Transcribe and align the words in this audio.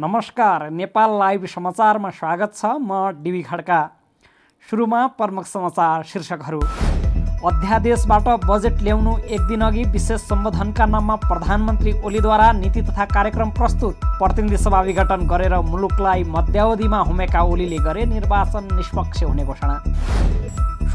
नमस्कार 0.00 0.68
नेपाल 0.70 1.10
लाइभ 1.18 1.44
समाचारमा 1.46 2.10
स्वागत 2.10 2.52
छ 2.54 2.66
म 2.80 2.98
डिबी 3.22 3.40
खड्का। 3.42 3.78
सुरुमा 4.68 5.00
प्रमुख 5.18 5.46
समाचार 5.46 6.02
शीर्षकहरू। 6.06 6.60
अध्यादेशबाट 7.50 8.28
बजेट 8.44 8.82
ल्याउनु 8.82 9.16
एक 9.18 9.40
दिन 9.48 9.60
अघि 9.60 9.82
विशेष 9.90 10.20
सम्बोधनका 10.28 10.86
नाममा 10.86 11.16
प्रधानमन्त्री 11.26 11.92
ओलीद्वारा 12.06 12.50
नीति 12.60 12.82
तथा 12.82 13.04
कार्यक्रम 13.14 13.50
प्रस्तुत। 13.58 14.06
प्रतिनिधि 14.22 14.56
सभा 14.56 14.80
विघटन 14.86 15.26
गरेर 15.26 15.58
मुलुकलाई 15.66 16.22
मध्यावधिमा 16.30 17.00
हुमेका 17.10 17.42
ओलीले 17.42 17.78
गरे 17.84 18.04
निर्वाचन 18.14 18.74
निष्पक्ष 18.76 19.22
हुने 19.22 19.44
घोषणा। 19.44 19.82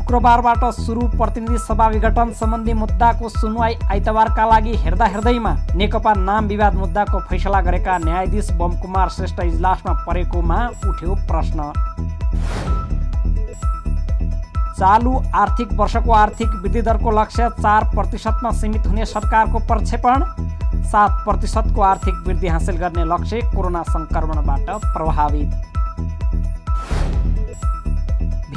शुक्रबारबाट 0.03 0.63
सुरु 0.75 1.01
प्रतिनिधि 1.09 1.57
सभा 1.57 1.87
विघटन 1.89 2.31
सम्बन्धी 2.35 2.73
मुद्दाको 2.75 3.29
सुनवाई 3.29 3.75
आइतबारका 3.91 4.45
लागि 4.45 4.73
हेर्दा 4.77 5.05
हेर्दैमा 5.05 5.53
नेकपा 5.75 6.13
नाम 6.19 6.47
विवाद 6.47 6.75
मुद्दाको 6.75 7.19
फैसला 7.29 7.61
गरेका 7.63 7.97
न्यायाधीश 7.97 8.51
बमकुमार 8.59 9.09
श्रेष्ठ 9.09 9.39
इजलासमा 9.43 9.93
परेकोमा 10.03 10.59
उठ्यो 10.89 11.15
प्रश्न। 11.31 11.71
चालु 14.75 15.13
आर्थिक 15.35 15.73
वर्षको 15.79 16.11
आर्थिक 16.13 16.61
वृद्धि 16.61 16.81
दरको 16.83 17.11
लक्ष्य 17.21 17.49
चार 17.61 17.89
प्रतिशतमा 17.95 18.51
सीमित 18.59 18.87
हुने 18.87 19.05
सरकारको 19.07 19.59
प्रक्षेपण 19.67 20.25
सात 20.91 21.23
प्रतिशतको 21.25 21.81
आर्थिक 21.83 22.23
वृद्धि 22.27 22.47
हासिल 22.47 22.77
गर्ने 22.77 23.05
लक्ष्य 23.05 23.41
कोरोना 23.55 23.83
सङ्क्रमणबाट 23.89 24.69
प्रभावित। 24.87 25.72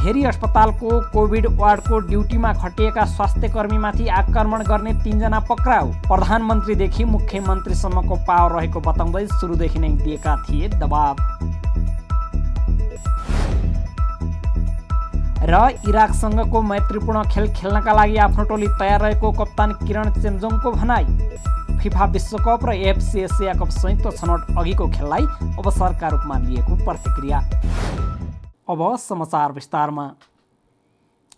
भेरी 0.07 0.23
अस्पतालको 0.25 0.89
कोभिड 1.11 1.47
वार्डको 1.59 1.99
ड्युटीमा 2.01 2.53
खटिएका 2.55 3.05
स्वास्थ्य 3.07 3.49
कर्मीमाथि 3.49 4.07
आक्रमण 4.09 4.63
गर्ने 4.65 4.93
तिनजना 5.03 5.41
पक्राउ। 5.49 5.89
प्रधानमन्त्रीदेखि 6.05 7.05
मुख्यमन्त्रीसम्मको 7.07 8.17
पावर 8.29 8.53
रहेको 8.53 8.81
बताउँदै 8.81 9.27
सुरुदेखि 9.33 9.79
नै 9.79 9.89
दिएका 9.99 10.37
थिए 10.45 10.69
दबाब 10.77 11.17
र 15.43 15.67
इराकसँगको 15.89 16.63
मैत्रीपूर्ण 16.63 17.23
खेल 17.27 17.53
खेल्नका 17.53 17.93
लागि 17.93 18.17
आफ्नो 18.31 18.45
टोली 18.47 18.69
तयार 18.79 19.01
रहेको 19.03 19.33
कप्तान 19.35 19.73
किरण 19.83 20.11
चेम्जोङको 20.23 20.71
भनाई। 20.73 21.05
फिफा 21.83 22.05
विश्वकप 22.15 22.65
र 22.65 22.79
एफसी 22.87 23.21
एसिया 23.23 23.59
कप 23.59 23.71
संयुक्त 23.75 24.17
छनौट 24.19 24.59
अघिको 24.59 24.89
खेललाई 24.89 25.27
अवसरका 25.59 26.09
रूपमा 26.09 26.39
लिएको 26.47 26.85
प्रतिक्रिया। 26.85 27.43
अब 28.69 28.81
समाचार 28.99 29.53
विस्तारमा 29.53 30.07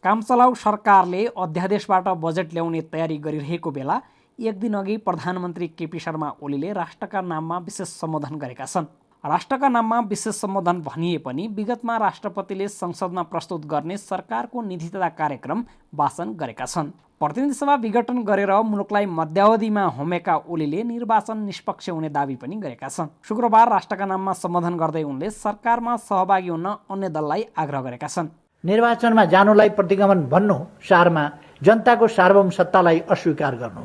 कामचलाउ 0.03 0.55
सरकारले 0.55 1.25
अध्यादेशबाट 1.37 2.09
बजेट 2.23 2.53
ल्याउने 2.55 2.81
तयारी 2.93 3.17
गरिरहेको 3.17 3.71
बेला 3.71 3.99
एक 4.39 4.59
दिन 4.61 4.75
अघि 4.77 4.97
प्रधानमन्त्री 5.05 5.67
केपी 5.69 5.99
शर्मा 6.01 6.31
ओलीले 6.43 6.73
राष्ट्रका 6.73 7.21
नाममा 7.21 7.59
विशेष 7.59 7.89
सम्बोधन 8.01 8.39
गरेका 8.39 8.65
छन्। 8.65 8.87
राष्ट्रका 9.25 9.69
नाममा 9.69 9.99
विशेष 10.01 10.35
सम्बोधन 10.35 10.81
भनिए 10.81 11.19
पनि 11.19 11.47
विगतमा 11.49 11.97
राष्ट्रपतिले 11.99 12.67
संसदमा 12.69 13.23
प्रस्तुत 13.23 13.65
गर्ने 13.67 13.97
सरकारको 13.97 14.63
निधि 14.63 14.89
तथा 14.89 15.09
कार्यक्रम 15.11 15.65
वाचन 15.95 16.33
गरेका 16.41 16.67
छन्। 16.67 16.91
प्रतिनिधि 17.21 17.55
सभा 17.55 17.75
विघटन 17.77 18.23
गरेर 18.23 18.53
मुलुकलाई 18.65 19.07
मध्यावधिमा 19.09 19.85
होमेका 19.97 20.37
ओलीले 20.49 20.83
निर्वाचन 20.85 21.39
निष्पक्ष 21.39 21.89
हुने 21.91 22.09
दावी 22.09 22.37
पनि 22.37 22.57
गरेका 22.57 22.89
छन्। 22.89 23.09
शुक्रबार 23.29 23.69
राष्ट्रका 23.69 24.07
नाममा 24.07 24.33
सम्बोधन 24.35 24.77
गर्दै 24.79 25.03
उनले 25.03 25.31
सरकारमा 25.33 25.97
सहभागी 25.99 26.49
हुन 26.49 26.67
अन्य 26.67 27.09
दललाई 27.11 27.45
आग्रह 27.59 27.81
गरेका 27.83 28.09
छन्। 28.09 28.29
निर्वाचनमा 28.65 29.25
जानुलाई 29.35 29.69
प्रतिगमन 29.71 30.21
भन्नु 30.31 30.59
सारमा 30.89 31.25
जनताको 31.63 32.09
सार्वभौम 32.09 32.51
सत्तालाई 32.51 32.99
अस्वीकार 33.11 33.57
गर्नु 33.57 33.85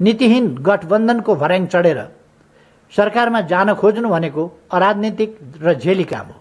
नीतिहीन 0.00 0.46
गठबन्धनको 0.62 1.34
भर्याङ 1.34 1.66
चढेर 1.66 2.00
सरकारमा 2.92 3.40
जान 3.50 3.74
खोज्नु 3.74 4.08
भनेको 4.08 4.42
अराजनीतिक 4.72 5.30
र 5.62 5.74
झेली 5.74 6.04
काम 6.04 6.26
हो। 6.26 6.40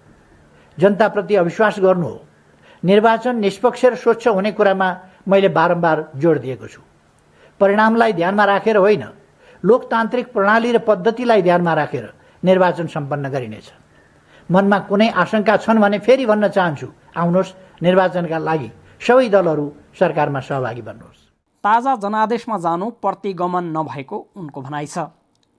जनताप्रति 0.78 1.36
अविश्वास 1.36 1.80
गर्नु 1.80 2.08
हो। 2.08 2.20
निर्वाचन 2.84 3.36
निष्पक्ष 3.40 3.86
र 3.86 3.96
स्वच्छ 3.96 4.28
हुने 4.28 4.52
कुरामा 4.52 4.90
मैले 5.28 5.50
बारम्बार 5.50 5.98
जोड 6.16 6.38
दिएको 6.42 6.68
छु। 6.68 6.82
परिणामलाई 7.60 8.14
ध्यानमा 8.14 8.46
राखेर 8.46 8.78
होइन 8.78 9.04
लोकतान्त्रिक 9.64 10.28
प्रणाली 10.34 10.72
र 10.72 10.78
पद्धतिलाई 10.86 11.42
ध्यानमा 11.42 11.74
राखेर 11.74 12.06
निर्वाचन 12.44 12.88
सम्पन्न 12.88 13.30
गरिनेछ। 13.30 13.68
मनमा 14.50 14.80
कुनै 14.86 15.10
आशंका 15.10 15.58
छन् 15.58 15.82
भने 15.82 16.00
फेरि 16.00 16.26
भन्न 16.26 16.48
चाहन्छु 16.48 16.88
आउनुहोस् 17.18 17.56
निर्वाचनका 17.82 18.38
लागि 18.38 18.70
सबै 19.02 19.28
दलहरू 19.30 19.66
सरकारमा 20.00 20.40
सहभागी 20.40 20.82
बन्नुहोस्। 20.82 21.20
ताजा 21.64 21.96
जनादेशमा 21.98 22.58
जानु 22.62 22.86
प्रतिगमन 23.02 23.66
नभएको 23.78 24.18
उनको 24.38 24.62
भनाइ 24.62 24.86
छ। 24.86 25.10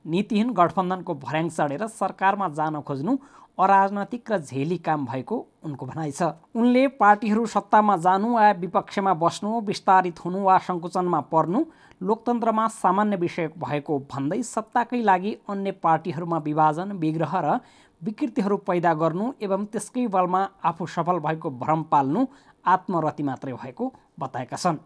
नीतिहीन 0.06 0.50
गठबन्धनको 0.52 1.14
भर्याङ 1.16 1.48
चढेर 1.50 1.86
सरकारमा 1.90 2.48
जान 2.58 2.80
खोज्नु 2.80 3.16
अराजनैतिक 3.58 4.32
र 4.32 4.38
झेली 4.38 4.76
काम 4.78 5.04
भएको 5.06 5.36
उनको 5.64 5.86
भनाइ 5.86 6.10
छ। 6.12 6.22
उनले 6.54 6.86
पार्टीहरू 7.00 7.46
सत्तामा 7.46 7.96
जानु 7.96 8.28
वा 8.34 8.50
विपक्षमा 8.62 9.12
बस्नु 9.16 9.60
विस्तारित 9.66 10.18
हुनु 10.24 10.42
वा 10.44 10.56
सङ्कुचनमा 10.66 11.20
पर्नु 11.32 11.64
लोकतन्त्रमा 12.00 12.66
सामान्य 12.68 13.16
विषय 13.16 13.48
भएको 13.56 13.98
भन्दै 14.12 14.42
सत्ताकै 14.44 15.00
लागि 15.02 15.32
अन्य 15.48 15.70
पार्टीहरूमा 15.82 16.38
विभाजन 16.48 16.92
विग्रह 17.00 17.32
र 17.40 17.58
विकृतिहरू 18.02 18.56
पैदा 18.68 18.92
गर्नु 18.94 19.32
एवं 19.40 19.64
त्यसकै 19.72 20.06
बलमा 20.14 20.40
आफू 20.64 20.86
सफल 20.94 21.18
भएको 21.26 21.50
भ्रम 21.62 21.82
पाल्नु 21.92 22.26
आत्मरति 22.64 23.22
मात्रै 23.22 23.52
भएको 23.54 23.92
बताएका 24.20 24.56
छन्। 24.56 24.76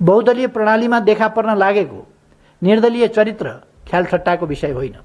बहुदलीय 0.00 0.46
प्रणालीमा 0.50 1.00
देखा 1.00 1.28
पर्न 1.36 1.54
लागेको 1.56 2.00
निर्दलीय 2.62 3.08
चरित्र 3.08 3.54
ख्यालठट्टाको 3.94 4.46
विषय 4.46 4.72
होइन। 4.74 4.96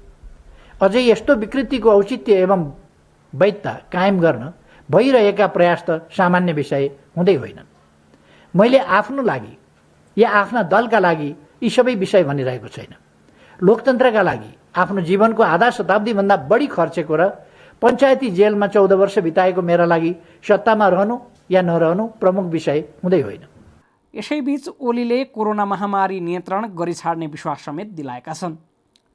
अझै 0.82 1.02
यस्तो 1.06 1.34
विकृतिको 1.36 1.90
औचित्य 1.90 2.34
एवं 2.42 2.62
वैधता 3.32 3.72
कायम 3.92 4.18
गर्न 4.20 4.52
भइरहेका 4.88 5.46
प्रयास 5.46 5.84
त 5.86 6.10
सामान्य 6.10 6.52
विषय 6.52 6.84
हुँदै 7.16 7.34
होइनन्। 7.34 7.68
मैले 8.54 8.78
आफ्नो 8.98 9.22
लागि 9.22 9.54
या 10.16 10.28
आफ्ना 10.28 10.62
दलका 10.66 10.98
लागि 10.98 11.30
यी 11.62 11.70
सबै 11.70 11.94
विषय 11.94 12.22
भनिरहेको 12.24 12.68
छैन। 12.68 12.94
लोकतन्त्रका 13.60 14.22
लागि 14.22 14.50
आफ्नो 14.74 15.00
जीवनको 15.00 15.42
आधा 15.44 15.70
शताब्दीभन्दा 15.70 16.36
बढी 16.50 16.66
खर्चेको 16.66 17.14
र 17.14 17.22
पञ्चायती 17.82 18.30
जेलमा 18.30 18.66
चौध 18.66 18.92
वर्ष 18.92 19.18
बिताएको 19.18 19.62
मेरा 19.62 19.84
लागि 19.86 20.12
सत्तामा 20.42 20.88
रहनु 20.88 21.18
या 21.50 21.62
नरहनु 21.62 22.06
प्रमुख 22.18 22.44
विषय 22.50 22.78
हुँदै 23.04 23.20
होइन। 23.20 23.44
यसैबीच 24.14 24.68
ओलीले 24.80 25.18
कोरोना 25.30 25.64
महामारी 25.64 26.20
नियन्त्रण 26.20 26.66
गरिछाड्ने 26.74 27.26
विश्वास 27.26 27.64
समेत 27.64 27.88
दिलाएका 27.94 28.32
छन्। 28.34 28.56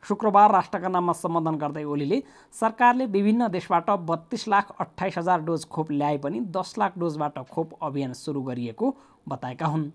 शुक्रबार 0.08 0.52
राष्ट्रका 0.52 0.90
नाममा 0.90 1.14
सम्बोधन 1.16 1.56
गर्दै 1.58 1.84
ओलीले 1.86 2.22
सरकारले 2.54 3.06
विभिन्न 3.10 3.48
देशबाट 3.52 3.90
बत्तीस 4.06 4.48
लाख 4.48 4.72
अठाइस 4.80 5.18
हजार 5.18 5.42
डोज 5.42 5.66
खोप 5.68 5.92
ल्याए 5.92 6.18
पनि 6.24 6.40
दस 6.56 6.74
लाख 6.80 6.98
डोजबाट 7.00 7.38
खोप 7.52 7.78
अभियान 7.82 8.14
सुरु 8.16 8.42
गरिएको 8.44 8.96
बताएका 9.28 9.68
हुन्। 9.68 9.90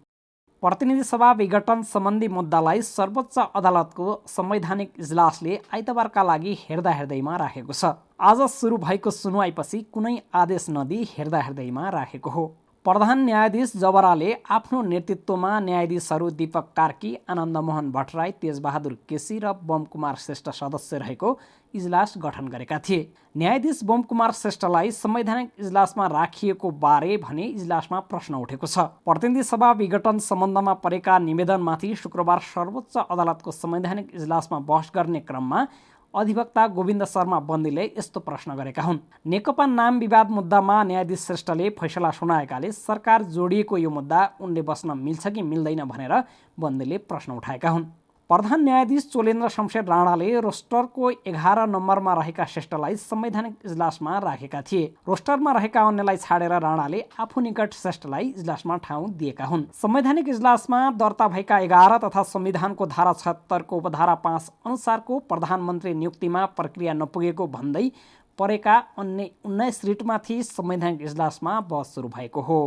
प्रतिनिधि 0.62 1.04
सभा 1.04 1.30
विघटन 1.32 1.82
सम्बन्धी 1.82 2.28
मुद्दालाई 2.28 2.82
सर्वोच्च 2.82 3.38
अदालतको 3.38 4.06
संवैधानिक 4.28 4.92
इजलासले 5.00 5.60
आइतबारका 5.74 6.22
लागि 6.22 6.56
हेर्दा 6.60 6.90
हेर्दैमा 6.90 7.36
राखेको 7.36 7.72
छ। 7.72 7.92
आज 8.20 8.42
सुरु 8.50 8.76
भएको 8.78 9.10
सुनवाईपछि 9.10 9.80
कुनै 9.92 10.16
आदेश 10.34 10.66
नदिई 10.70 11.08
हेर्दा 11.12 11.40
हेर्दैमा 11.40 11.88
राखेको 11.90 12.30
हो। 12.30 12.44
प्रधान 12.90 13.18
न्यायाधीश 13.24 13.72
जबराले 13.76 14.30
आफ्नो 14.50 14.80
नेतृत्वमा 14.82 15.50
न्यायाधीशहरू 15.60 16.30
दीपक 16.38 16.72
कार्की 16.76 17.10
आनन्दमोहन 17.30 17.90
भट्टराई 17.92 18.30
तेजबहादुर 18.42 18.96
केसी 19.08 19.38
र 19.38 19.52
बमकुमार 19.62 20.14
श्रेष्ठ 20.18 20.50
सदस्य 20.50 20.98
रहेको 20.98 21.28
इजलास 21.74 22.14
गठन 22.18 22.48
गरेका 22.48 22.78
थिए। 22.82 23.06
न्यायाधीश 23.36 23.82
बमकुमार 23.86 24.32
श्रेष्ठलाई 24.32 24.90
संवैधानिक 24.90 25.50
इजलासमा 25.60 26.06
राखिएको 26.08 26.70
बारे 26.82 27.16
भने 27.22 27.44
इजलासमा 27.44 28.00
प्रश्न 28.10 28.34
उठेको 28.34 28.66
छ। 28.66 28.90
प्रतिनिधि 29.06 29.42
सभा 29.44 29.70
विघटन 29.78 30.18
सम्बन्धमा 30.18 30.74
परेका 30.82 31.18
निवेदनमाथि 31.30 31.94
शुक्रबार 31.94 32.38
सर्वोच्च 32.48 32.96
अदालतको 33.06 33.50
संवैधानिक 33.54 34.10
इजलासमा 34.14 34.58
बहस 34.66 34.90
गर्ने 34.94 35.20
क्रममा 35.30 35.66
अधिवक्ता 36.14 36.66
गोविन्द 36.68 37.04
शर्मा 37.04 37.38
बन्दीले 37.40 37.84
यस्तो 37.98 38.20
प्रश्न 38.20 38.54
गरेका 38.54 38.82
हुन्। 38.82 38.98
नेकपा 39.26 39.66
नाम 39.66 39.98
विवाद 39.98 40.30
मुद्दामा 40.30 40.82
न्यायाधीश 40.84 41.20
श्रेष्ठले 41.20 41.70
फैसला 41.70 42.10
सुनाएकाले 42.10 42.72
सरकार 42.72 43.22
जोडिएको 43.30 43.76
यो 43.78 43.90
मुद्दा 43.90 44.20
उनले 44.40 44.62
बस्न 44.62 44.98
मिल्छ 44.98 45.26
कि 45.28 45.42
मिल्दैन 45.42 45.84
भनेर 45.84 46.14
बन्दीले 46.58 46.98
प्रश्न 46.98 47.32
उठाएका 47.32 47.70
हुन्। 47.70 47.86
प्रधान 48.30 48.62
न्यायाधीश 48.64 49.06
चोलेन्द्र 49.12 49.48
शमशेर 49.48 49.84
राणाले 49.84 50.40
रोस्टरको 50.40 51.10
एघार 51.26 51.58
नम्बरमा 51.68 52.12
रहेका 52.14 52.44
श्रेष्ठलाई 52.46 52.96
संवैधानिक 52.96 53.54
इजलासमा 53.66 54.18
राखेका 54.18 54.60
थिए। 54.62 54.84
रोस्टरमा 55.08 55.52
रहेका 55.52 55.82
अन्यलाई 55.82 56.16
छाडेर 56.16 56.52
राणाले 56.62 57.00
आफू 57.18 57.40
निकट 57.40 57.72
श्रेष्ठलाई 57.74 58.28
इजलासमा 58.28 58.76
ठाउँ 58.84 59.08
दिएका 59.18 59.44
हुन्। 59.44 59.64
संवैधानिक 59.74 60.28
इजलासमा 60.28 60.78
दर्ता 61.00 61.28
भएका 61.28 61.58
एघार 61.58 61.96
तथा 62.04 62.22
संविधानको 62.24 62.86
धारा 62.86 63.12
छत्तरको 63.14 63.76
उपधारा 63.76 64.14
पाँच 64.22 64.50
अनुसारको 64.66 65.18
प्रधानमन्त्री 65.26 65.94
नियुक्तिमा 65.94 66.44
प्रक्रिया 66.54 66.92
नपुगेको 66.92 67.46
भन्दै 67.48 67.90
परेका 68.38 68.76
अन्य 68.98 69.30
उन्नाइस 69.44 69.84
रिटमाथि 69.84 70.42
संवैधानिक 70.42 71.02
इजलासमा 71.02 71.58
बहस 71.62 71.94
सुरु 71.94 72.08
भएको 72.08 72.40
हो। 72.42 72.60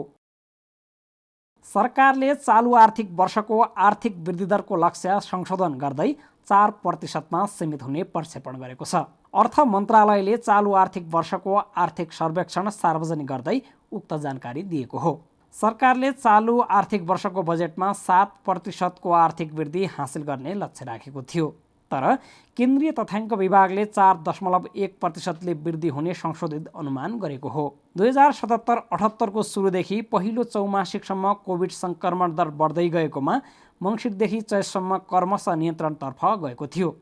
सरकारले 1.66 2.34
चालु 2.36 2.74
आर्थिक 2.76 3.10
वर्षको 3.12 3.60
आर्थिक 3.62 4.18
वृद्धि 4.20 4.46
दरको 4.46 4.76
लक्ष्य 4.78 5.20
संशोधन 5.24 5.74
गर्दै 5.80 6.12
चार 6.48 6.72
प्रतिशतमा 6.84 7.46
सीमित 7.48 7.84
हुने 7.84 8.04
प्रक्षेपण 8.06 8.58
गरेको 8.60 8.86
छ। 8.86 9.04
अर्थ 9.34 9.60
मन्त्रालयले 9.68 10.38
चालु 10.40 10.74
आर्थिक 10.76 11.08
वर्षको 11.14 11.56
आर्थिक 11.56 12.12
सर्वेक्षण 12.14 12.70
सार्वजनिक 12.72 13.28
गर्दै 13.28 13.58
उक्त 13.92 14.14
जानकारी 14.20 14.64
दिएको 14.66 14.98
हो। 14.98 15.14
सरकारले 15.56 16.12
चालु 16.14 16.60
आर्थिक 16.72 17.02
वर्षको 17.10 17.44
बजेटमा 17.44 17.92
सात 17.96 18.34
प्रतिशतको 18.46 19.12
आर्थिक 19.16 19.54
वृद्धि 19.54 19.86
हासिल 19.96 20.24
गर्ने 20.24 20.54
लक्ष्य 20.56 20.86
राखेको 20.86 21.22
थियो। 21.24 21.48
तर 21.94 22.16
केन्द्रीय 22.58 22.92
तथ्याङ्क 23.00 23.34
विभागले 23.36 23.86
चार 23.88 24.18
दशमलव 24.28 24.68
एक 24.76 24.98
प्रतिशतले 25.02 25.54
वृद्धि 25.64 25.88
हुने 25.90 26.14
संशोधित 26.16 26.68
अनुमान 26.76 27.18
गरेको 27.20 27.50
हो। 27.50 27.66
दुई 27.98 28.08
हजार 28.08 28.32
सतहत्तर 28.34 28.78
अठहत्तरको 28.92 29.44
सुरुदेखि 29.44 30.02
पहिलो 30.12 30.44
चौमासिकसम्म 30.44 31.34
कोभिड 31.46 31.72
सङ्क्रमण 31.74 32.36
दर 32.36 32.50
बढ्दै 32.60 32.88
गएकोमा 32.90 33.40
मङ्सिरदेखि 33.82 34.42
चैतसम्म 34.44 34.98
कर्मश 35.10 35.50
नियन्त्रणतर्फ 35.52 36.26
गएको 36.44 36.68
थियो। 36.68 36.96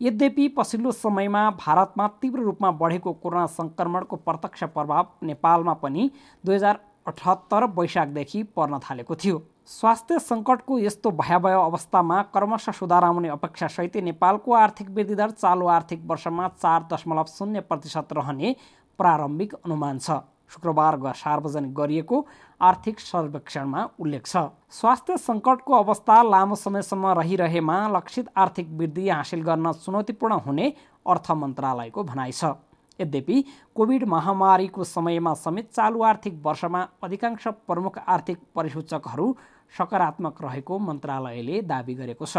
यद्यपि 0.00 0.48
पछिल्लो 0.56 0.90
समयमा 0.94 1.42
भारतमा 1.58 2.06
तीव्र 2.22 2.40
रूपमा 2.40 2.70
बढेको 2.80 3.12
कोरोना 3.22 3.46
सङ्क्रमणको 3.54 4.16
प्रत्यक्ष 4.26 4.64
प्रभाव 4.74 5.06
नेपालमा 5.26 5.74
पनि 5.82 6.10
दुई 6.44 6.54
हजार 6.54 6.78
अठहत्तर 7.06 7.64
वैशाखदेखि 7.78 8.42
पर्न 8.56 8.78
थालेको 8.80 9.14
थियो। 9.16 9.42
स्वास्थ्य 9.68 10.18
सङ्कटको 10.18 10.78
यस्तो 10.78 11.10
भयावह 11.12 11.54
अवस्थामा 11.54 12.20
क्रमशः 12.34 12.72
सुधार 12.72 13.04
आउने 13.04 13.28
अपेक्षासहित 13.28 13.96
नेपालको 14.02 14.52
आर्थिक 14.56 14.90
वृद्धि 14.90 15.14
दर 15.14 15.30
चालु 15.32 15.66
आर्थिक 15.68 16.06
वर्षमा 16.08 16.46
चार 16.54 16.86
दशमलव 16.92 17.24
शून्य 17.28 17.60
प्रतिशत 17.68 18.12
रहने 18.16 18.54
प्रारम्भिक 18.98 19.52
अनुमान 19.54 19.98
छ। 19.98 20.16
शुक्रबार 20.50 20.96
सार्वजनिक 21.14 21.74
गरिएको 21.74 22.24
आर्थिक 22.60 23.00
सर्वेक्षणमा 23.00 23.82
उल्लेख 24.00 24.24
छ। 24.26 24.48
स्वास्थ्य 24.72 25.16
सङ्कटको 25.18 25.74
अवस्था 25.74 26.16
लामो 26.22 26.54
समयसम्म 26.56 27.12
रहिरहेमा 27.18 27.76
लक्षित 27.96 28.30
आर्थिक 28.36 28.70
वृद्धि 28.72 29.08
हासिल 29.08 29.42
गर्न 29.42 29.72
चुनौतीपूर्ण 29.84 30.38
हुने 30.46 30.72
अर्थ 31.06 31.30
मन्त्रालयको 31.42 32.04
भनाइ 32.04 32.32
छ। 32.32 32.54
यद्यपि 32.98 33.44
कोभिड 33.76 34.04
महामारीको 34.08 34.84
समयमा 34.84 35.34
समेत 35.36 35.70
चालु 35.70 36.02
आर्थिक 36.02 36.40
वर्षमा 36.42 36.80
अधिकांश 37.04 37.46
प्रमुख 37.68 37.98
आर्थिक 38.08 38.38
परिसूचकहरू 38.56 39.26
सकारात्मक 39.74 40.42
रहेको 40.42 40.78
मन्त्रालयले 40.78 41.60
दावी 41.70 41.94
गरेको 41.94 42.26
छ। 42.26 42.36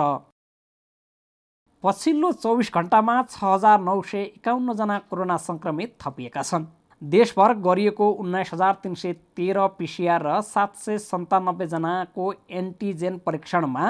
पछिल्लो 1.83 2.31
चौबिस 2.43 2.69
घन्टामा 2.73 3.15
छ 3.23 3.43
हजार 3.43 3.79
नौ 3.81 4.01
सय 4.03 4.23
एकाउन्नजना 4.37 4.97
कोरोना 5.09 5.37
सङ्क्रमित 5.39 5.95
थपिएका 6.01 6.41
छन्। 6.43 6.65
देशभर 7.01 7.53
गरिएको 7.65 8.07
उन्नाइस 8.21 8.49
हजार 8.53 8.73
तिन 8.83 8.95
सय 8.95 9.13
तेह्र 9.35 9.67
पिसिआर 9.77 10.21
र 10.27 10.41
सात 10.43 10.75
सय 10.75 10.97
सन्तानब्बेजनाको 10.99 12.25
एन्टिजेन 12.59 13.17
परीक्षणमा 13.25 13.85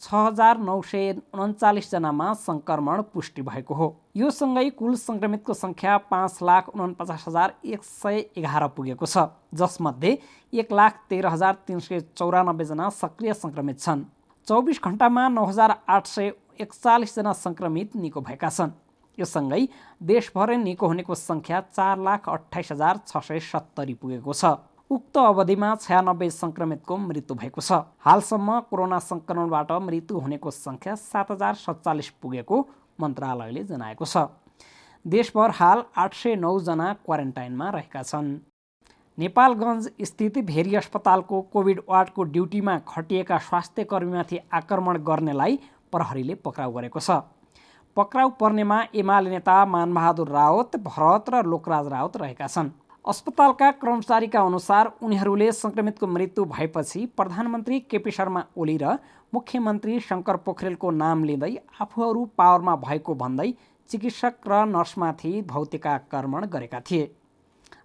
छ 0.00 0.14
हजार 0.14 0.58
नौ 0.58 0.80
सय 0.82 1.12
उन्चालिसजनामा 1.36 2.32
सङ्क्रमण 2.40 3.02
पुष्टि 3.12 3.42
भएको 3.42 3.74
हो। 3.74 3.88
यो 4.16 4.30
सँगै 4.30 4.68
कुल 4.78 4.94
सङ्क्रमितको 4.96 5.54
सङ्ख्या 5.54 5.96
पाँच 6.10 6.38
लाख 6.42 6.68
उनपचास 6.74 7.24
हजार 7.28 7.54
एक 7.64 7.84
सय 7.84 8.18
एघार 8.36 8.66
पुगेको 8.76 9.06
छ 9.06 9.28
जसमध्ये 9.54 10.12
एक 10.52 10.72
लाख 10.72 11.00
तेह्र 11.10 11.26
हजार 11.28 11.54
तिन 11.66 11.78
सय 11.80 12.00
चौरानब्बेजना 12.16 12.88
सक्रिय 13.00 13.34
सङ्क्रमित 13.34 13.80
छन्। 13.80 14.04
चौबिस 14.48 14.80
घन्टामा 14.80 15.28
नौ 15.28 15.44
हजार 15.44 15.76
आठ 15.88 16.06
सय 16.06 16.32
एकचालिसजना 16.60 17.32
सङ्क्रमित 17.44 17.96
निको 17.96 18.20
भएका 18.20 18.48
छन्। 18.48 18.72
यो 19.18 19.26
सँगै 19.26 19.62
देशभरै 20.00 20.56
निको 20.56 20.86
हुनेको 20.86 21.14
सङ्ख्या 21.14 21.60
चार 21.76 21.98
लाख 22.00 22.28
अठाइस 22.28 22.72
हजार 22.72 23.00
छ 23.06 23.20
सय 23.20 23.40
सत्तरी 23.44 23.94
पुगेको 24.00 24.32
छ। 24.32 24.44
उक्त 24.90 25.18
अवधिमा 25.18 25.68
छयानब्बे 25.82 26.28
सङ्क्रमितको 26.34 26.96
मृत्यु 26.98 27.34
भएको 27.38 27.60
छ। 27.62 27.78
हालसम्म 28.02 28.58
कोरोना 28.70 28.98
सङ्क्रमणबाट 28.98 29.70
मृत्यु 29.86 30.18
हुनेको 30.18 30.50
सङ्ख्या 30.50 30.94
सात 30.98 31.30
हजार 31.30 31.54
सत्तालिस 31.54 32.08
पुगेको 32.18 32.56
मन्त्रालयले 33.00 33.62
जनाएको 33.70 34.04
छ। 34.04 34.24
देशभर 35.04 35.50
हाल 35.58 35.84
आठ 35.96 36.14
सय 36.14 36.34
नौजना 36.36 36.88
क्वारेन्टाइनमा 37.06 37.68
रहेका 37.70 38.02
छन्। 38.02 38.32
नेपालगञ्ज 39.18 39.90
स्थित 40.10 40.38
भेरी 40.50 40.74
अस्पतालको 40.82 41.40
कोभिड 41.54 41.80
वार्डको 41.88 42.22
ड्युटीमा 42.34 42.76
खटिएका 42.90 43.38
स्वास्थ्य 43.46 43.84
कर्मीमाथि 43.86 44.38
आक्रमण 44.52 44.98
गर्नेलाई 45.06 45.58
प्रहरीले 45.92 46.34
पक्राउ 46.42 46.70
गरेको 46.72 47.00
छ। 47.00 47.22
पक्राउ 47.96 48.28
पर्नेमा 48.42 48.82
एमाले 48.96 49.30
नेता 49.30 49.56
मानबहादुर 49.70 50.28
रावत 50.34 50.76
भरत 50.82 51.30
र 51.30 51.46
लोकराज 51.46 51.86
रावत 51.88 52.16
रहेका 52.16 52.46
छन्। 52.48 52.70
अस्पतालका 53.04 53.70
कर्मचारीका 53.80 54.40
अनुसार 54.40 54.90
उनीहरूले 55.02 55.46
सङ्क्रमितको 55.52 56.06
मृत्यु 56.06 56.44
भएपछि 56.46 57.04
प्रधानमन्त्री 57.16 57.78
केपी 57.90 58.10
शर्मा 58.10 58.42
ओली 58.56 58.76
र 58.82 58.96
मुख्यमन्त्री 59.34 59.94
शङ्कर 60.00 60.36
पोखरेलको 60.44 60.90
नाम 60.96 61.22
लिँदै 61.24 61.48
आफूहरू 61.80 62.24
पावरमा 62.36 62.74
भएको 62.82 63.14
भन्दै 63.22 63.46
चिकित्सक 63.90 64.48
र 64.48 64.58
नर्समाथि 64.72 65.32
भौतिक 65.48 65.86
आक्रमण 65.86 66.46
गरेका 66.46 66.80
थिए। 66.90 67.06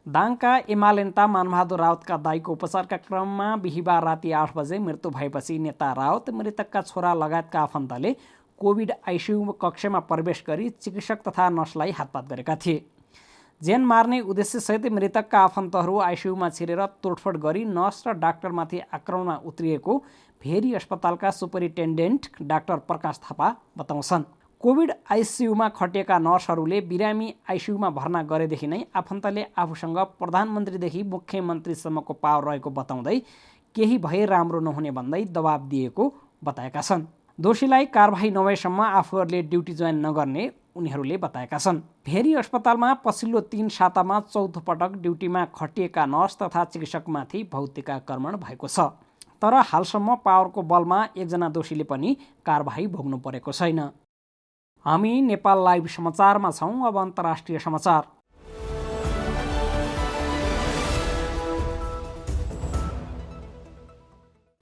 दाङका 0.08 0.52
एमाले 0.70 1.04
नेता 1.04 1.28
मानबहादुर 1.28 1.80
रावतका 1.80 2.18
दाईको 2.26 2.52
उपचारका 2.52 2.98
क्रममा 3.06 3.48
बिहिबार 3.64 4.04
राति 4.04 4.32
आठ 4.42 4.58
बजे 4.58 4.80
मृत्यु 4.80 5.12
भएपछि 5.12 5.58
नेता 5.60 5.92
रावत 5.94 6.30
मृतकका 6.32 6.82
छोरा 6.82 7.14
लगायतका 7.16 7.62
आफन्तले 7.62 8.12
कोभिड 8.62 8.92
आइसियु 9.08 9.56
कक्षमा 9.64 10.00
प्रवेश 10.12 10.44
गरी 10.48 10.70
चिकित्सक 10.82 11.26
तथा 11.28 11.50
नर्सलाई 11.52 11.92
हातपात 11.92 12.30
गरेका 12.30 12.56
थिए। 12.66 12.84
ज्यान 13.66 13.86
मार्ने 13.86 14.20
उद्देश्यसहित 14.22 14.86
मृतकका 14.92 15.40
आफन्तहरू 15.42 15.98
आइसियुमा 16.00 16.50
छिरेर 16.50 16.86
तोडफोड 17.04 17.38
गरी 17.42 17.64
नर्स 17.68 18.04
र 18.08 18.12
डाक्टरमाथि 18.16 18.80
आक्रमणमा 18.94 19.36
उत्रिएको 19.44 19.94
भेरी 20.42 20.74
अस्पतालका 20.76 21.30
सुपरिन्टेन्डेन्ट 21.32 22.28
डाक्टर 22.44 22.78
प्रकाश 22.90 23.20
थापा 23.24 23.48
बताउँछन्। 23.78 24.24
कोभिड 24.64 24.92
आइसियुमा 25.12 25.70
खटिएका 25.72 26.18
नर्सहरूले 26.20 26.82
बिरामी 26.82 27.34
आइसियुमा 27.50 27.90
भर्ना 27.90 28.22
गरेदेखि 28.24 28.68
नै 28.68 28.82
आफन्तले 28.96 29.46
आफूसँग 29.58 29.98
प्रधानमन्त्रीदेखि 30.20 31.02
मुख्यमन्त्रीसम्मको 31.14 32.14
पावर 32.16 32.44
रहेको 32.44 32.70
बताउँदै 32.72 33.18
केही 33.76 33.98
भए 33.98 34.26
राम्रो 34.26 34.60
नहुने 34.60 34.92
भन्दै 34.92 35.24
दबाब 35.32 35.68
दिएको 35.70 36.04
बताएका 36.44 36.82
छन्। 36.82 37.08
दोषीलाई 37.40 37.86
कारवाही 37.98 38.30
नभएसम्म 38.32 38.82
आफूहरूले 39.02 39.42
ड्युटी 39.50 39.74
जोइन 39.74 40.06
नगर्ने 40.06 40.46
उनीहरूले 40.75 41.18
बताएका 41.18 41.57
छन्। 41.57 41.80
भेरी 42.06 42.33
अस्पतालमा 42.35 42.94
पछिल्लो 43.06 43.40
तीन 43.52 43.69
सातामा 43.69 44.19
चौथो 44.28 44.59
पटक 44.59 44.92
ड्युटीमा 45.02 45.45
खटिएका 45.56 46.06
नर्स 46.06 46.38
तथा 46.42 46.64
चिकित्सकमाथि 46.66 47.44
भौतिक 47.52 47.90
आक्रमण 47.90 48.38
भएको 48.38 48.68
छ। 48.68 48.80
तर 49.42 49.54
हालसम्म 49.71 50.16
पावरको 50.26 50.61
बलमा 50.64 51.00
एकजना 51.18 51.50
दोषीले 51.50 51.83
पनि 51.83 52.16
कारवाही 52.45 52.88
भोग्नु 52.88 53.18
परेको 53.19 53.52
छैन। 53.52 53.80
हामी 54.85 55.21
नेपाल 55.21 55.64
लाइभ 55.66 55.88
समाचारमा 55.88 56.52
छौँ। 56.52 56.88
अब 56.88 56.97
अन्तर्राष्ट्रिय 56.97 57.59
समाचार। 57.59 58.04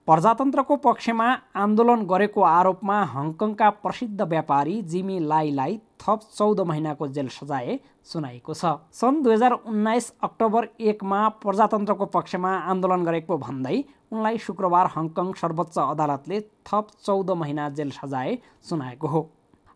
प्रजातन्त्रको 0.08 0.76
पक्षमा 0.84 1.26
आन्दोलन 1.56 2.02
गरेको 2.08 2.42
आरोपमा 2.44 2.96
हङकङका 3.12 3.70
प्रसिद्ध 3.84 4.22
व्यापारी 4.24 4.76
जिमी 4.84 5.20
लाईलाई 5.24 5.78
थप 6.04 6.20
चौध 6.38 6.60
महिनाको 6.68 7.08
जेल 7.08 7.28
सजाय 7.36 7.80
सुनाइएको 8.04 8.54
छ। 8.54 8.74
सन् 8.92 9.22
दुई 9.24 9.34
हजार 9.34 9.54
उन्नाइस 9.64 10.12
अक्टोबर 10.24 10.68
एकमा 10.92 11.22
प्रजातन्त्रको 11.40 12.06
पक्षमा 12.18 12.52
आन्दोलन 12.76 13.06
गरेको 13.06 13.38
भन्दै 13.48 13.78
उनलाई 14.12 14.44
शुक्रबार 14.44 14.92
हङकङ 14.98 15.34
सर्वोच्च 15.40 15.80
अदालतले 15.88 16.44
थप 16.68 16.92
चौध 17.00 17.32
महिना 17.40 17.70
जेल 17.72 17.92
सजाय 17.94 18.38
सुनाएको 18.62 19.08
हो। 19.08 19.26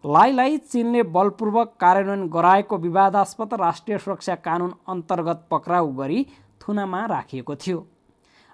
लाईलाई 0.03 0.57
चीनले 0.67 1.03
बलपूर्वक 1.15 1.75
कार्यान्वयन 1.79 2.27
गराएको 2.29 2.77
विवादास्पद 2.83 3.61
राष्ट्रिय 3.61 3.97
सुरक्षा 3.99 4.35
कानुन 4.43 4.79
अन्तर्गत 4.89 5.47
पक्राउ 5.51 5.93
गरी 5.99 6.25
थुनामा 6.61 7.05
राखिएको 7.07 7.55
थियो। 7.57 7.85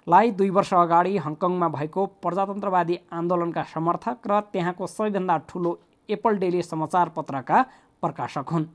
लाई 0.06 0.30
दुई 0.30 0.50
वर्ष 0.50 0.72
अगाडि 0.74 1.16
हङकङमा 1.16 1.68
भएको 1.68 2.06
प्रजातन्त्रवादी 2.22 2.98
आन्दोलनका 3.12 3.62
समर्थक 3.64 4.26
र 4.26 4.40
त्यहाँको 4.52 4.86
सबैभन्दा 4.86 5.36
ठुलो 5.48 5.78
एप्पल 6.08 6.36
डेली 6.38 6.62
समाचार 6.62 7.08
पत्रका 7.08 7.62
प्रकाशक 8.02 8.48
हुन्। 8.52 8.66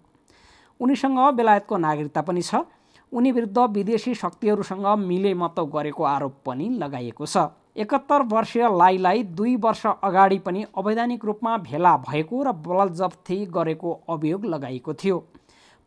उनीसँग 0.80 1.20
बेलायतको 1.38 1.78
नागरिकता 1.78 2.22
पनि 2.22 2.42
छ। 2.42 2.66
उनी 3.12 3.32
विरुद्ध 3.32 3.58
विदेशी 3.70 4.14
शक्तिहरूसँग 4.16 4.88
मिलेमतो 4.98 5.66
गरेको 5.66 6.04
आरोप 6.04 6.36
पनि 6.46 6.70
लगाइएको 6.82 7.26
छ। 7.26 7.38
एकहत्तर 7.78 8.22
वर्षीय 8.26 8.68
लाईलाई 8.78 9.24
दुई 9.24 9.56
वर्ष 9.56 9.86
अगाडि 9.86 10.40
पनि 10.40 10.66
अवैधानिक 10.78 11.26
रूपमा 11.26 11.58
भेला 11.58 11.96
भएको 12.10 12.44
र 12.44 12.52
बलजफ्ती 12.66 13.46
गरेको 13.46 13.92
अभियोग 14.10 14.46
लगाइएको 14.46 14.94
थियो। 14.94 15.18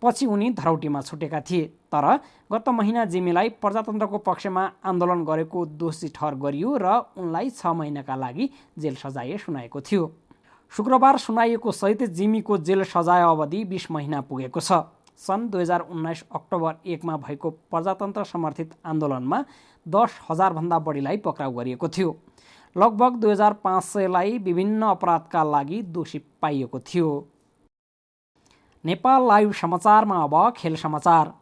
पछि 0.02 0.26
उनी 0.26 0.50
धरौटीमा 0.50 1.00
छुटेका 1.00 1.40
थिए। 1.40 1.66
तर 1.92 2.06
गत 2.52 2.68
महिना 2.68 3.04
जिमीलाई 3.04 3.49
प्रजातन्त्रको 3.62 4.18
पक्षमा 4.18 4.62
आन्दोलन 4.85 5.25
गरेको 5.25 5.66
दोषी 5.78 6.09
ठहर 6.09 6.35
गरियो 6.35 6.76
र 6.76 6.87
उनलाई 7.16 7.50
छ 7.50 7.66
महिनाका 7.66 8.16
लागि 8.16 8.50
जेल 8.78 8.94
सजाय 8.97 9.37
सुनाएको 9.38 9.80
थियो। 9.80 10.11
शुक्रबार 10.73 11.18
सुनाइएको 11.18 11.73
सहित 11.73 12.02
जिमीको 12.11 12.59
जेल 12.59 12.82
सजाय 12.85 13.23
अवधि 13.23 13.64
बिस 13.64 13.90
महिना 13.90 14.21
पुगेको 14.21 14.61
छ। 14.61 14.73
सन् 15.21 15.49
दुई 15.50 15.61
हजार 15.61 15.80
उन्नाइस 15.87 16.25
अक्टोबर 16.35 16.75
एकमा 16.87 17.16
भएको 17.16 17.50
प्रजातन्त्र 17.71 18.25
समर्थित 18.25 18.73
आन्दोलनमा 18.82 19.44
दस 19.87 20.18
हजारभन्दा 20.30 20.78
बढीलाई 20.78 21.16
पक्राउ 21.23 21.52
गरिएको 21.52 21.88
थियो। 21.88 22.16
लगभग 22.76 23.16
दुई 23.21 23.30
हजार 23.30 23.52
पाँच 23.62 23.85
सयलाई 23.85 24.38
विभिन्न 24.38 24.82
अपराधका 24.88 25.42
लागि 25.44 25.82
दोषी 25.92 26.18
पाइएको 26.42 26.80
थियो। 26.80 27.09
नेपाल 28.84 29.26
लाइभ 29.28 29.52
समाचारमा 29.54 30.22
अब 30.22 30.52
खेल 30.56 30.76
समाचार 30.76 31.32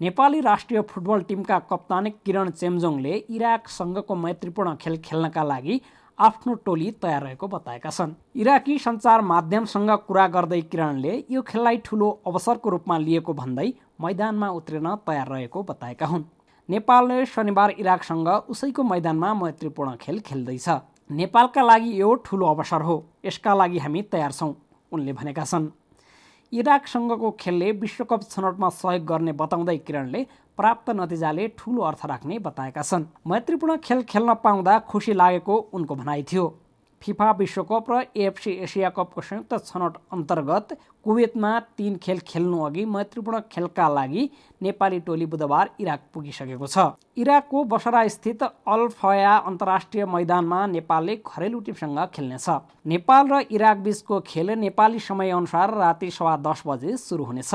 नेपाली 0.00 0.40
राष्ट्रिय 0.40 0.80
फुटबल 0.82 1.20
टिमका 1.22 1.58
कप्तान 1.70 2.08
किरण 2.24 2.50
चेम्जोङले 2.52 3.16
इराकसँगको 3.30 4.14
मैत्रीपूर्ण 4.16 4.74
खेल 4.76 4.96
खेल्नका 5.04 5.44
लागि 5.44 5.80
आफ्नो 6.18 6.54
टोली 6.66 6.90
तयार 7.02 7.22
रहेको 7.22 7.48
बताएका 7.48 7.90
छन् 7.90 8.12
इराकी 8.36 8.78
सञ्चार 8.78 9.20
माध्यमसँग 9.24 9.90
कुरा 10.06 10.26
गर्दै 10.34 10.60
किरणले 10.68 11.16
यो 11.30 11.42
खेललाई 11.48 11.82
ठुलो 11.84 12.10
अवसरको 12.26 12.70
रूपमा 12.70 12.98
लिएको 13.06 13.32
भन्दै 13.34 13.68
मैदानमा 14.00 14.50
उत्रिन 14.58 14.94
तयार 15.06 15.28
रहेको 15.28 15.62
बताएका 15.64 16.06
हुन् 16.06 16.24
नेपालले 16.68 17.24
शनिबार 17.26 17.70
इराकसँग 17.70 18.28
उसैको 18.48 18.82
मैदानमा 18.82 19.32
मैत्रीपूर्ण 19.34 19.96
खेल 20.00 20.20
खेल्दैछ। 20.20 20.68
नेपालका 21.12 21.62
लागि 21.62 22.00
यो 22.00 22.14
ठुलो 22.24 22.46
अवसर 22.46 22.82
हो। 22.82 22.96
यसका 23.24 23.54
लागि 23.54 23.78
हामी 23.78 24.02
तयार 24.02 24.32
छौँ 24.32 24.54
उनले 24.92 25.12
भनेका 25.12 25.44
छन्। 25.44 25.68
इराकसँगको 26.52 27.30
खेलले 27.40 27.70
विश्वकप 27.74 28.22
छनौटमा 28.30 28.68
सहयोग 28.70 29.04
गर्ने 29.04 29.32
बताउँदै 29.34 29.76
किरणले 29.78 30.26
प्राप्त 30.56 30.90
नतिजाले 30.90 31.48
ठुलो 31.58 31.82
अर्थ 31.82 32.06
राख्ने 32.06 32.38
बताएका 32.38 32.82
छन्। 32.82 33.04
मैत्रीपूर्ण 33.26 33.76
खेल 33.84 34.02
खेल्न 34.02 34.34
पाउँदा 34.40 34.78
खुसी 34.88 35.12
लागेको 35.12 35.56
उनको 35.72 35.94
भनाइ 35.94 36.22
थियो। 36.22 36.46
फिफा 37.04 37.30
विश्वकप 37.38 37.90
र 37.90 38.00
एएफसी 38.16 38.50
एसिया 38.64 38.88
कपको 38.90 39.20
संयुक्त 39.20 39.52
छनौट 39.66 39.96
अन्तर्गत 40.12 40.68
कुवेतमा 41.04 41.50
तीन 41.76 41.96
खेल 41.96 42.18
खेल्नु 42.26 42.60
अघि 42.64 42.84
मैत्रीपूर्ण 42.86 43.40
खेलका 43.52 43.88
लागि 43.88 44.28
नेपाली 44.62 45.00
टोली 45.00 45.26
बुधबार 45.26 45.70
इराक 45.80 46.00
पुगिसकेको 46.14 46.66
छ। 46.66 46.78
इराकको 47.16 47.64
बसरा 47.64 48.06
स्थित 48.08 48.42
अल्फया 48.42 49.36
अन्तर्राष्ट्रिय 49.44 50.06
मैदानमा 50.06 50.66
नेपालले 50.66 51.16
घरेलु 51.18 51.60
टिमसँग 51.60 51.98
खेल्नेछ। 52.14 52.48
नेपाल 52.86 53.28
र 53.28 53.44
इराक 53.52 53.76
बीचको 53.84 54.20
खेल 54.26 54.50
नेपाली 54.58 54.98
समयअनुसार 55.00 55.74
राति 55.76 56.10
सवा 56.10 56.36
दस 56.40 56.62
बजे 56.66 56.96
सुरु 56.96 57.24
हुनेछ। 57.24 57.54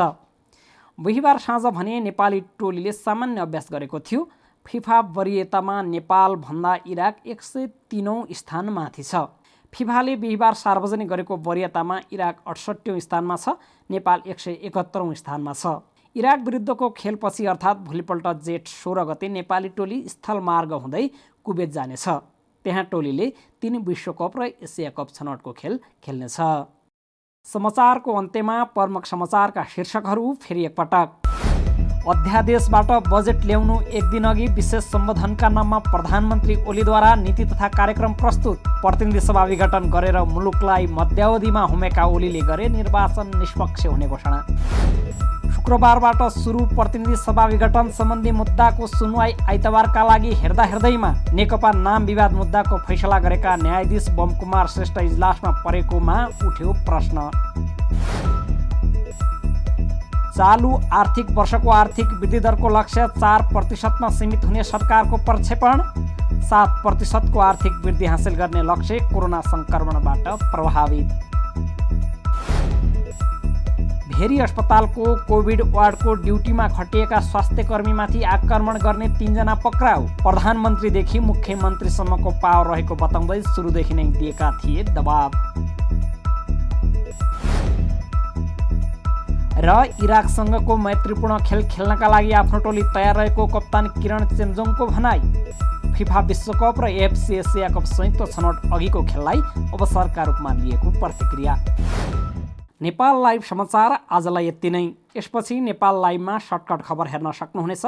बिहिबार 0.97 1.37
साँझ 1.39 1.65
भने 1.73 1.99
नेपाली 2.01 2.41
टोलीले 2.59 2.91
सामान्य 2.91 3.41
अभ्यास 3.41 3.67
गरेको 3.71 3.99
थियो। 4.01 4.29
फिफा 4.65 4.99
वरियतामा 5.15 5.81
नेपालभन्दा 5.81 6.77
इराक 6.87 7.17
एक 7.25 7.41
सय 7.41 7.67
तिनौँ 7.89 8.25
स्थान 8.31 8.69
माथि 8.69 9.03
छ। 9.03 9.15
फिफाले 9.73 10.15
बिहिबार 10.15 10.53
सार्वजनिक 10.55 11.07
गरेको 11.07 11.35
वरियतामा 11.45 11.99
इराक 12.11 12.41
अडसट्ठौँ 12.47 12.99
स्थानमा 12.99 13.35
छ 13.35 13.55
नेपाल 13.89 14.21
एक 14.25 14.39
सय 14.39 14.57
एकहत्तरौँ 14.67 15.13
स्थानमा 15.15 15.53
छ। 15.53 15.77
इराक 16.15 16.39
विरुद्धको 16.45 16.89
खेलपछि 16.97 17.45
अर्थात् 17.45 17.85
भोलिपल्ट 17.85 18.27
जेठ 18.45 18.67
सोह्र 18.67 19.03
गते 19.05 19.27
नेपाली 19.29 19.69
टोली 19.77 20.01
स्थलमार्ग 20.09 20.73
हुँदै 20.73 21.05
कुवेत 21.45 21.69
जानेछ। 21.69 22.07
त्यहाँ 22.65 22.83
टोलीले 22.91 23.27
तिन 23.61 23.77
विश्वकप 23.85 24.37
र 24.39 24.51
एसिया 24.65 24.89
कप 24.97 25.13
छनौटको 25.13 25.51
खेल 25.53 25.79
खेल्नेछ। 26.03 26.37
समाचारको 27.45 28.13
अन्त्यमा 28.13 28.63
प्रमुख 28.75 29.05
समाचारका 29.05 29.63
शीर्षकहरू 29.69 30.33
फेरि 30.41 30.65
एकपटक। 30.65 31.28
अध्यादेशबाट 32.07 32.91
बजेट 33.07 33.43
ल्याउनु 33.45 33.75
एक 33.91 34.03
दिन 34.11 34.25
अघि 34.25 34.45
विशेष 34.55 34.83
सम्बोधनका 34.83 35.47
नाममा 35.49 35.77
प्रधानमन्त्री 35.87 36.55
ओलीद्वारा 36.67 37.13
नीति 37.15 37.45
तथा 37.45 37.67
कार्यक्रम 37.69 38.13
प्रस्तुत 38.21 38.67
प्रतिनिधि 38.81 39.19
सभा 39.19 39.43
विघटन 39.45 39.89
गरेर 39.91 40.17
मुलुकलाई 40.25 40.85
मध्यावधिमा 40.89 41.61
हुमेका 41.61 42.05
ओलीले 42.05 42.41
गरे 42.47 42.67
निर्वाचन 42.69 43.37
निष्पक्ष 43.39 43.85
हुने 43.85 44.07
घोषणा। 44.07 44.39
शुक्रबारबाट 45.49 46.23
सुरु 46.33 46.65
प्रतिनिधि 46.75 47.15
सभा 47.17 47.45
विघटन 47.45 47.89
सम्बन्धी 47.97 48.31
मुद्दाको 48.31 48.87
सुनवाई 48.87 49.33
आइतबारका 49.49 50.03
लागि 50.03 50.33
हेर्दा 50.41 50.63
हेर्दैमा 50.63 51.11
नेकपा 51.33 51.71
नाम 51.77 52.05
विवाद 52.05 52.33
मुद्दाको 52.33 52.77
फैसला 52.87 53.19
गरेका 53.19 53.55
न्यायाधीश 53.55 54.09
बमकुमार 54.17 54.67
श्रेष्ठ 54.67 55.01
इजलासमा 55.01 55.51
परेकोमा 55.65 56.17
उठ्यो 56.47 56.73
प्रश्न। 56.87 57.29
चालु 60.29 60.71
आर्थिक 60.93 61.31
वर्षको 61.31 61.69
आर्थिक 61.71 62.13
वृद्धि 62.13 62.39
दरको 62.39 62.69
लक्ष्य 62.69 63.07
चार 63.19 63.41
प्रतिशतमा 63.53 64.09
सीमित 64.09 64.45
हुने 64.45 64.63
सरकारको 64.65 65.17
प्रक्षेपण। 65.25 65.81
सात 66.49 66.81
प्रतिशतको 66.83 67.39
आर्थिक 67.39 67.73
वृद्धि 67.85 68.05
हासिल 68.05 68.35
गर्ने 68.35 68.61
लक्ष्य 68.63 68.99
कोरोना 69.13 69.41
सङ्क्रमणबाट 69.43 70.27
प्रभावित। 70.45 71.07
भेरी 74.09 74.39
अस्पतालको 74.39 75.15
कोभिड 75.27 75.61
वार्डको 75.73 76.13
ड्युटीमा 76.23 76.67
खटिएका 76.69 77.19
स्वास्थ्य 77.21 77.63
कर्मीमाथि 77.63 78.23
आक्रमण 78.27 78.77
गर्ने 78.77 79.07
तिनजना 79.19 79.53
पक्राउ। 79.65 80.07
प्रधानमन्त्रीदेखि 80.23 81.19
मुख्यमन्त्रीसम्मको 81.19 82.31
पावर 82.41 82.67
रहेको 82.67 82.95
बताउँदै 82.97 83.41
सुरुदेखि 83.43 83.93
नै 83.93 84.03
दिएका 84.13 84.51
थिए 84.59 84.83
दबाब 84.85 85.31
र 89.59 89.71
इराकसँगको 90.03 90.75
मैत्रीपूर्ण 90.77 91.37
खेल 91.43 91.61
खेल्नका 91.67 92.07
लागि 92.07 92.31
आफ्नो 92.31 92.59
टोली 92.63 92.81
तयार 92.95 93.15
रहेको 93.15 93.45
कप्तान 93.47 93.87
किरण 93.99 94.25
चेम्जोङको 94.27 94.85
भनाई। 94.87 95.19
फिफा 95.95 96.19
विश्वकप 96.27 96.79
र 96.79 96.87
एफसी 97.03 97.35
एसिया 97.35 97.67
कप 97.67 97.83
संयुक्त 97.91 98.31
छनौट 98.31 98.71
अघिको 98.71 99.01
खेललाई 99.03 99.39
अवसरका 99.75 100.23
रूपमा 100.23 100.53
लिएको 100.63 100.89
प्रतिक्रिया। 100.99 101.55
नेपाल 102.81 103.21
लाइभ 103.23 103.41
समाचार 103.43 103.97
आजलाई 104.09 104.47
यति 104.47 104.69
नै। 104.69 104.83
यसपछि 105.17 105.59
नेपाल 105.59 106.01
लाइभमा 106.01 106.37
सर्टकट 106.39 106.81
खबर 106.87 107.07
हेर्न 107.11 107.31
सक्नुहुनेछ। 107.35 107.85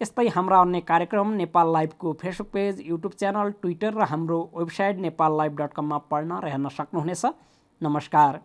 यस्तै 0.00 0.28
हाम्रा 0.32 0.60
अन्य 0.60 0.80
कार्यक्रम 0.88 1.32
Nepal 1.36 1.72
लाइभको 1.72 2.12
Facebook 2.22 2.48
page 2.52 2.80
YouTube 2.86 3.12
channel 3.20 3.50
Twitter 3.60 3.92
र 3.92 4.08
हाम्रो 4.08 4.40
वेबसाइट 4.56 4.98
नेपाल 4.98 5.36
लाइभ 5.36 5.52
डट 5.60 5.72
कममा 5.76 5.98
पढ्न 6.08 6.40
र 6.40 6.48
हेर्न 6.48 6.68
सक्नुहुनेछ। 6.72 7.24
नमस्कार। 7.80 8.40